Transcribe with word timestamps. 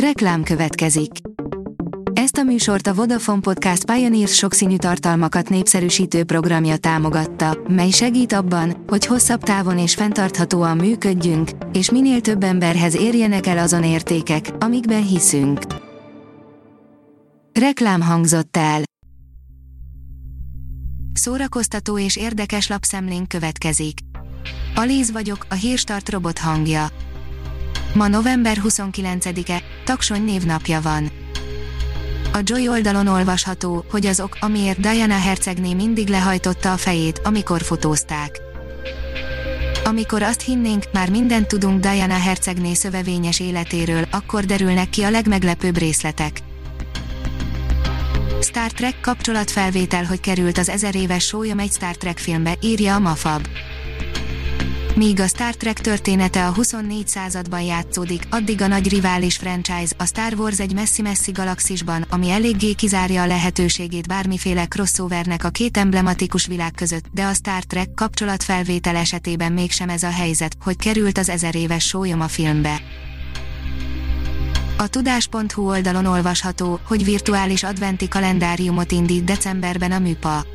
Reklám 0.00 0.42
következik. 0.42 1.10
Ezt 2.12 2.36
a 2.36 2.42
műsort 2.42 2.86
a 2.86 2.94
Vodafone 2.94 3.40
Podcast 3.40 3.84
Pioneers 3.84 4.34
sokszínű 4.34 4.76
tartalmakat 4.76 5.48
népszerűsítő 5.48 6.24
programja 6.24 6.76
támogatta, 6.76 7.58
mely 7.68 7.90
segít 7.90 8.32
abban, 8.32 8.84
hogy 8.86 9.06
hosszabb 9.06 9.42
távon 9.42 9.78
és 9.78 9.94
fenntarthatóan 9.94 10.76
működjünk, 10.76 11.50
és 11.72 11.90
minél 11.90 12.20
több 12.20 12.42
emberhez 12.42 12.96
érjenek 12.96 13.46
el 13.46 13.58
azon 13.58 13.84
értékek, 13.84 14.50
amikben 14.58 15.06
hiszünk. 15.06 15.60
Reklám 17.52 18.00
hangzott 18.00 18.56
el. 18.56 18.82
Szórakoztató 21.12 21.98
és 21.98 22.16
érdekes 22.16 22.68
lapszemlénk 22.68 23.28
következik. 23.28 23.98
Alíz 24.74 25.10
vagyok, 25.10 25.46
a 25.50 25.54
hírstart 25.54 26.08
robot 26.08 26.38
hangja. 26.38 26.86
Ma 27.96 28.08
november 28.08 28.60
29-e, 28.68 29.62
Taksony 29.84 30.24
névnapja 30.24 30.80
van. 30.80 31.10
A 32.32 32.38
Joy 32.42 32.68
oldalon 32.68 33.06
olvasható, 33.06 33.84
hogy 33.90 34.06
az 34.06 34.20
ok, 34.20 34.36
amiért 34.40 34.80
Diana 34.80 35.18
hercegné 35.18 35.74
mindig 35.74 36.08
lehajtotta 36.08 36.72
a 36.72 36.76
fejét, 36.76 37.20
amikor 37.24 37.62
fotózták. 37.62 38.40
Amikor 39.84 40.22
azt 40.22 40.40
hinnénk, 40.40 40.84
már 40.92 41.10
mindent 41.10 41.46
tudunk 41.46 41.80
Diana 41.80 42.18
hercegné 42.18 42.74
szövevényes 42.74 43.40
életéről, 43.40 44.04
akkor 44.10 44.44
derülnek 44.44 44.90
ki 44.90 45.02
a 45.02 45.10
legmeglepőbb 45.10 45.78
részletek. 45.78 46.40
Star 48.40 48.70
Trek 48.72 49.00
kapcsolatfelvétel, 49.00 50.04
hogy 50.04 50.20
került 50.20 50.58
az 50.58 50.68
ezer 50.68 50.94
éves 50.94 51.24
sólyom 51.24 51.58
egy 51.58 51.72
Star 51.72 51.96
Trek 51.96 52.18
filmbe, 52.18 52.54
írja 52.60 52.94
a 52.94 52.98
Mafab. 52.98 53.46
Míg 54.96 55.20
a 55.20 55.26
Star 55.26 55.54
Trek 55.54 55.80
története 55.80 56.46
a 56.46 56.52
24 56.52 57.08
században 57.08 57.60
játszódik, 57.60 58.26
addig 58.30 58.62
a 58.62 58.66
nagy 58.66 58.88
rivális 58.88 59.36
franchise, 59.36 59.94
a 59.96 60.04
Star 60.04 60.32
Wars 60.34 60.60
egy 60.60 60.74
messzi-messzi 60.74 61.32
galaxisban, 61.32 62.06
ami 62.10 62.30
eléggé 62.30 62.72
kizárja 62.72 63.22
a 63.22 63.26
lehetőségét 63.26 64.06
bármiféle 64.06 64.66
crossovernek 64.66 65.44
a 65.44 65.48
két 65.48 65.76
emblematikus 65.76 66.46
világ 66.46 66.72
között, 66.72 67.04
de 67.12 67.24
a 67.24 67.34
Star 67.34 67.62
Trek 67.62 67.94
kapcsolatfelvétel 67.94 68.96
esetében 68.96 69.52
mégsem 69.52 69.88
ez 69.88 70.02
a 70.02 70.10
helyzet, 70.10 70.56
hogy 70.64 70.76
került 70.76 71.18
az 71.18 71.28
ezer 71.28 71.54
éves 71.54 71.84
sólyom 71.84 72.20
a 72.20 72.28
filmbe. 72.28 72.80
A 74.76 74.86
tudás.hu 74.88 75.68
oldalon 75.68 76.06
olvasható, 76.06 76.80
hogy 76.86 77.04
virtuális 77.04 77.62
adventi 77.62 78.08
kalendáriumot 78.08 78.92
indít 78.92 79.24
decemberben 79.24 79.92
a 79.92 79.98
műpa. 79.98 80.46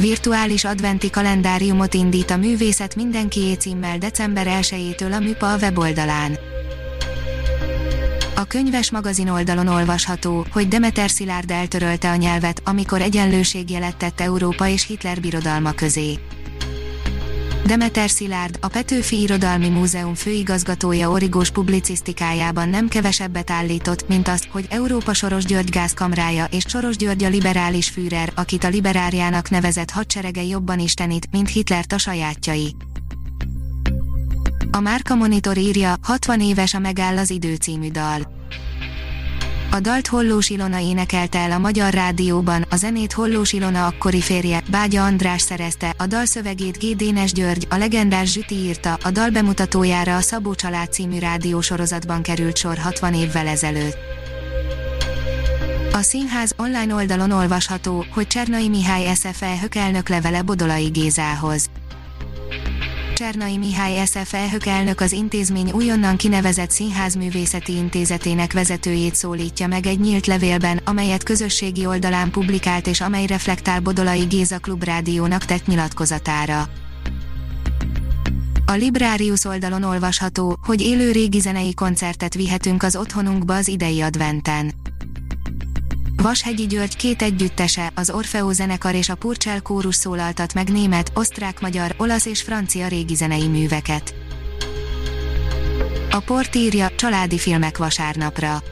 Virtuális 0.00 0.64
adventi 0.64 1.10
kalendáriumot 1.10 1.94
indít 1.94 2.30
a 2.30 2.36
művészet 2.36 2.96
mindenki 2.96 3.56
címmel 3.58 3.98
december 3.98 4.46
1-től 4.60 5.12
a 5.12 5.18
MÜPA 5.18 5.52
a 5.52 5.56
weboldalán. 5.56 6.38
A 8.36 8.44
könyves 8.44 8.90
magazin 8.90 9.28
oldalon 9.28 9.68
olvasható, 9.68 10.46
hogy 10.52 10.68
Demeter 10.68 11.10
Szilárd 11.10 11.50
eltörölte 11.50 12.10
a 12.10 12.16
nyelvet, 12.16 12.62
amikor 12.64 13.00
egyenlőségjelet 13.00 13.96
tett 13.96 14.20
Európa 14.20 14.68
és 14.68 14.86
Hitler 14.86 15.20
birodalma 15.20 15.72
közé. 15.72 16.18
Demeter 17.66 18.10
Szilárd, 18.10 18.58
a 18.60 18.68
Petőfi 18.68 19.20
Irodalmi 19.20 19.68
Múzeum 19.68 20.14
főigazgatója 20.14 21.10
origós 21.10 21.50
publicisztikájában 21.50 22.68
nem 22.68 22.88
kevesebbet 22.88 23.50
állított, 23.50 24.08
mint 24.08 24.28
azt, 24.28 24.48
hogy 24.50 24.66
Európa 24.70 25.14
Soros 25.14 25.44
György 25.44 25.70
gázkamrája 25.70 26.44
és 26.50 26.64
Soros 26.68 26.96
György 26.96 27.24
a 27.24 27.28
liberális 27.28 27.88
Führer, 27.88 28.32
akit 28.34 28.64
a 28.64 28.68
liberáriának 28.68 29.50
nevezett 29.50 29.90
hadserege 29.90 30.42
jobban 30.42 30.78
istenít, 30.78 31.28
mint 31.30 31.48
Hitler 31.48 31.84
a 31.94 31.98
sajátjai. 31.98 32.76
A 34.70 34.80
Márka 34.80 35.14
Monitor 35.14 35.56
írja, 35.56 35.94
60 36.02 36.40
éves 36.40 36.74
a 36.74 36.78
Megáll 36.78 37.18
az 37.18 37.30
idő 37.30 37.54
című 37.54 37.90
dal. 37.90 38.40
A 39.72 39.80
dalt 39.80 40.06
Hollós 40.06 40.50
Ilona 40.50 40.80
énekelte 40.80 41.38
el 41.38 41.50
a 41.50 41.58
Magyar 41.58 41.92
Rádióban, 41.92 42.64
a 42.70 42.76
zenét 42.76 43.12
Hollós 43.12 43.52
Ilona 43.52 43.86
akkori 43.86 44.20
férje, 44.20 44.62
Bágya 44.70 45.04
András 45.04 45.42
szerezte, 45.42 45.94
a 45.98 46.06
dal 46.06 46.24
szövegét 46.24 46.78
G. 46.78 46.96
Dénes 46.96 47.32
György, 47.32 47.66
a 47.70 47.76
legendás 47.76 48.32
Zsüti 48.32 48.54
írta, 48.54 48.98
a 49.02 49.10
dal 49.10 49.30
bemutatójára 49.30 50.16
a 50.16 50.20
Szabó 50.20 50.54
Család 50.54 50.92
című 50.92 51.18
rádiósorozatban 51.18 52.22
került 52.22 52.56
sor 52.56 52.78
60 52.78 53.14
évvel 53.14 53.46
ezelőtt. 53.46 53.96
A 55.92 56.02
színház 56.02 56.54
online 56.56 56.94
oldalon 56.94 57.30
olvasható, 57.30 58.04
hogy 58.10 58.26
Csernai 58.26 58.68
Mihály 58.68 59.14
SFE 59.14 59.58
hökelnök 59.60 60.08
levele 60.08 60.42
Bodolai 60.42 60.86
Gézához. 60.86 61.70
Csernai 63.14 63.56
Mihály 63.56 64.06
SF 64.06 64.34
elhök 64.34 64.66
elnök 64.66 65.00
az 65.00 65.12
intézmény 65.12 65.70
újonnan 65.70 66.16
kinevezett 66.16 66.70
Színházművészeti 66.70 67.72
Intézetének 67.76 68.52
vezetőjét 68.52 69.14
szólítja 69.14 69.66
meg 69.66 69.86
egy 69.86 70.00
nyílt 70.00 70.26
levélben, 70.26 70.80
amelyet 70.84 71.22
közösségi 71.22 71.86
oldalán 71.86 72.30
publikált 72.30 72.86
és 72.86 73.00
amely 73.00 73.26
reflektál 73.26 73.80
Bodolai 73.80 74.24
Géza 74.24 74.58
Klubrádiónak 74.58 75.44
tett 75.44 75.66
nyilatkozatára. 75.66 76.68
A 78.66 78.72
Librarius 78.72 79.44
oldalon 79.44 79.82
olvasható, 79.82 80.58
hogy 80.62 80.80
élő 80.80 81.12
régi 81.12 81.40
zenei 81.40 81.74
koncertet 81.74 82.34
vihetünk 82.34 82.82
az 82.82 82.96
otthonunkba 82.96 83.54
az 83.54 83.68
idei 83.68 84.00
adventen. 84.00 84.72
Vashegyi 86.22 86.66
György 86.66 86.96
két 86.96 87.22
együttese, 87.22 87.90
az 87.94 88.10
Orfeo 88.10 88.52
zenekar 88.52 88.94
és 88.94 89.08
a 89.08 89.14
Purcell 89.14 89.60
kórus 89.60 89.94
szólaltat 89.94 90.54
meg 90.54 90.72
német, 90.72 91.12
osztrák-magyar, 91.14 91.94
olasz 91.96 92.26
és 92.26 92.42
francia 92.42 92.88
régi 92.88 93.14
zenei 93.14 93.46
műveket. 93.46 94.14
A 96.10 96.18
port 96.20 96.54
írja, 96.54 96.90
családi 96.96 97.38
filmek 97.38 97.78
vasárnapra. 97.78 98.62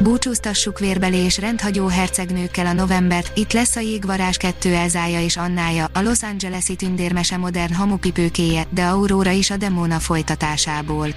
Búcsúztassuk 0.00 0.78
vérbeli 0.78 1.16
és 1.16 1.38
rendhagyó 1.38 1.86
hercegnőkkel 1.86 2.66
a 2.66 2.72
novembert, 2.72 3.38
itt 3.38 3.52
lesz 3.52 3.76
a 3.76 3.80
jégvarás 3.80 4.36
kettő 4.36 4.74
Elzája 4.74 5.20
és 5.20 5.36
Annája, 5.36 5.90
a 5.92 6.00
Los 6.00 6.22
Angeles-i 6.22 6.76
tündérmese 6.76 7.36
modern 7.36 7.74
hamupipőkéje, 7.74 8.66
de 8.70 8.84
Aurora 8.84 9.30
is 9.30 9.50
a 9.50 9.56
demóna 9.56 9.98
folytatásából. 9.98 11.08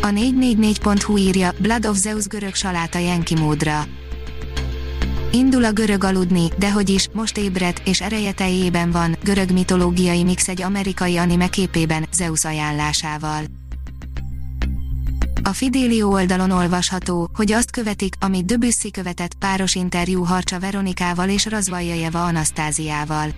A 0.00 0.06
444.hu 0.06 1.16
írja, 1.16 1.52
Blood 1.58 1.86
of 1.86 1.96
Zeus 1.96 2.26
görög 2.26 2.54
saláta 2.54 2.98
Jenki 2.98 3.34
módra. 3.34 3.86
Indul 5.32 5.64
a 5.64 5.72
görög 5.72 6.04
aludni, 6.04 6.48
de 6.58 6.72
hogy 6.72 6.88
is, 6.88 7.08
most 7.12 7.38
ébredt, 7.38 7.88
és 7.88 8.00
ereje 8.00 8.32
teljében 8.32 8.90
van, 8.90 9.16
görög 9.22 9.50
mitológiai 9.50 10.22
mix 10.22 10.48
egy 10.48 10.62
amerikai 10.62 11.16
anime 11.16 11.48
képében, 11.48 12.06
Zeus 12.12 12.44
ajánlásával. 12.44 13.42
A 15.42 15.52
Fidelio 15.52 16.08
oldalon 16.08 16.50
olvasható, 16.50 17.30
hogy 17.34 17.52
azt 17.52 17.70
követik, 17.70 18.14
amit 18.20 18.44
Debussy 18.44 18.90
követett 18.90 19.34
páros 19.34 19.74
interjú 19.74 20.22
Harcsa 20.22 20.58
Veronikával 20.58 21.28
és 21.28 21.46
Razvajajeva 21.46 22.24
Anasztáziával. 22.24 23.28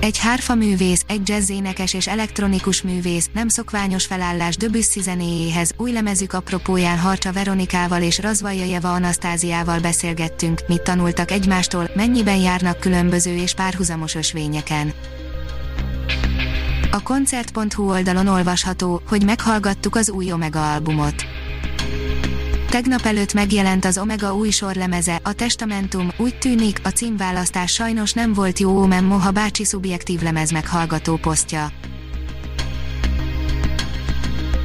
Egy 0.00 0.18
hárfa 0.18 0.54
művész, 0.54 1.04
egy 1.08 1.28
jazzénekes 1.28 1.94
és 1.94 2.06
elektronikus 2.06 2.82
művész, 2.82 3.30
nem 3.32 3.48
szokványos 3.48 4.06
felállás 4.06 4.56
Debussy 4.56 5.00
zenéjéhez, 5.00 5.72
új 5.76 5.92
lemezük 5.92 6.32
apropóján 6.32 6.98
Harcsa 6.98 7.32
Veronikával 7.32 8.02
és 8.02 8.18
Razvajajeva 8.18 8.92
Anasztáziával 8.92 9.80
beszélgettünk, 9.80 10.60
mit 10.68 10.82
tanultak 10.82 11.30
egymástól, 11.30 11.90
mennyiben 11.94 12.36
járnak 12.36 12.78
különböző 12.78 13.36
és 13.36 13.54
párhuzamos 13.54 14.14
ösvényeken. 14.14 14.92
A 16.90 17.02
koncert.hu 17.02 17.90
oldalon 17.90 18.26
olvasható, 18.26 19.02
hogy 19.08 19.24
meghallgattuk 19.24 19.96
az 19.96 20.10
új 20.10 20.32
Omega 20.32 20.72
albumot. 20.72 21.24
Tegnap 22.70 23.00
előtt 23.00 23.34
megjelent 23.34 23.84
az 23.84 23.98
Omega 23.98 24.34
új 24.34 24.50
sorlemeze, 24.50 25.20
a 25.22 25.32
Testamentum, 25.32 26.08
úgy 26.16 26.38
tűnik, 26.38 26.80
a 26.82 26.88
címválasztás 26.88 27.72
sajnos 27.72 28.12
nem 28.12 28.32
volt 28.32 28.58
jó 28.58 28.70
ómen 28.70 29.04
moha 29.04 29.30
bácsi 29.30 29.64
szubjektív 29.64 30.22
lemez 30.22 30.50
meghallgató 30.50 31.16
posztja. 31.16 31.72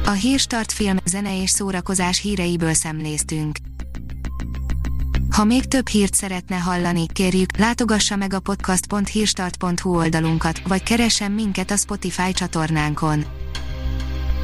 A 0.04 0.10
Hírstart 0.10 0.72
film, 0.72 0.96
zene 1.04 1.42
és 1.42 1.50
szórakozás 1.50 2.20
híreiből 2.20 2.74
szemléztünk. 2.74 3.56
Ha 5.30 5.44
még 5.44 5.64
több 5.64 5.88
hírt 5.88 6.14
szeretne 6.14 6.56
hallani, 6.56 7.06
kérjük, 7.12 7.56
látogassa 7.56 8.16
meg 8.16 8.32
a 8.32 8.40
podcast.hírstart.hu 8.40 9.96
oldalunkat, 9.96 10.60
vagy 10.68 10.82
keressen 10.82 11.32
minket 11.32 11.70
a 11.70 11.76
Spotify 11.76 12.32
csatornánkon 12.32 13.35